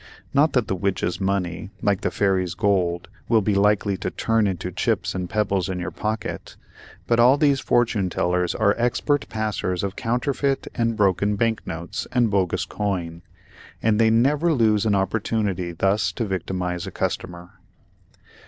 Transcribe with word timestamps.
Not 0.33 0.53
that 0.53 0.65
the 0.67 0.73
witches' 0.75 1.21
money, 1.21 1.69
like 1.83 2.01
the 2.01 2.09
fairies' 2.09 2.55
gold, 2.55 3.07
will 3.29 3.43
be 3.43 3.53
likely 3.53 3.97
to 3.97 4.09
turn 4.09 4.47
into 4.47 4.71
chips 4.71 5.13
and 5.13 5.29
pebbles 5.29 5.69
in 5.69 5.77
your 5.77 5.91
pocket, 5.91 6.55
but 7.05 7.19
all 7.19 7.37
these 7.37 7.59
fortune 7.59 8.09
tellers 8.09 8.55
are 8.55 8.73
expert 8.79 9.29
passers 9.29 9.83
of 9.83 9.95
counterfeit 9.95 10.65
and 10.73 10.97
broken 10.97 11.35
bank 11.35 11.67
notes 11.67 12.07
and 12.11 12.31
bogus 12.31 12.65
coin; 12.65 13.21
and 13.79 13.99
they 14.01 14.09
never 14.09 14.53
lose 14.53 14.87
an 14.87 14.95
opportunity 14.95 15.71
thus 15.71 16.11
to 16.13 16.25
victimize 16.25 16.87
a 16.87 16.91
customer. 16.91 17.59